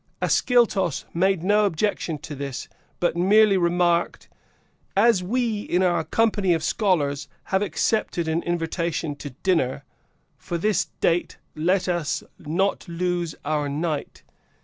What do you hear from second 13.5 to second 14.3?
night.